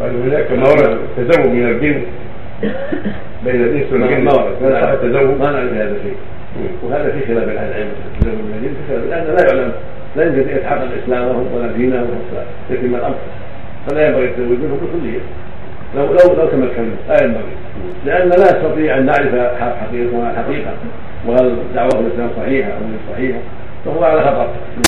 هناك 0.00 0.52
ما 0.52 0.68
ورد 0.68 0.98
التزوج 1.18 1.46
من 1.46 1.68
الجن. 1.68 2.02
بين 3.44 3.54
الإنس 3.54 3.92
والجن 3.92 4.24
ما 4.24 4.32
ورد 4.32 4.52
صح 4.62 4.88
التزوج 4.88 5.40
ما 5.40 5.50
نعرف 5.50 5.72
هذا 5.72 5.96
الشيء 5.96 6.16
وهذا 6.82 7.10
في 7.10 7.26
خلاف 7.26 7.48
أهل 7.48 7.70
العلم 7.70 7.88
التزوج 8.14 8.34
من 8.34 8.54
الجن 8.58 8.74
في 8.74 8.82
خلاف 8.88 9.04
لأن 9.10 9.36
لا 9.36 9.42
يعلم. 9.46 9.72
لا 10.16 10.24
يمكن 10.24 10.50
ان 10.50 10.56
يتحقق 10.56 10.88
اسلامهم 11.04 11.46
ولا 11.54 11.72
دينهم 11.72 12.06
يتم 12.70 12.94
الأمر. 12.94 13.14
فلا 13.86 14.06
ينبغي 14.06 14.24
التزوج 14.24 14.58
منهم 14.58 14.78
بكليه 14.82 15.20
لو 15.96 16.04
لو 16.04 16.42
لو 16.42 16.46
تمكنوا. 16.46 16.96
لا 17.08 17.24
ينبغي. 17.24 17.54
لأن 18.06 18.28
لا 18.28 18.36
نستطيع 18.36 18.98
أن 18.98 19.06
نعرف 19.06 19.34
حقيقه 19.60 20.30
الحقيقة 20.30 20.72
وهل 21.26 21.56
دعوة 21.74 22.00
الإسلام 22.00 22.30
صحيحة 22.36 22.70
أو 22.70 22.76
غير 22.76 22.98
صحيحة. 23.14 23.38
فهو 23.84 24.04
على 24.04 24.20
خطر 24.20 24.48